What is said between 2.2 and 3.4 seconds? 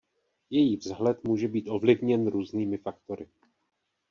různými faktory.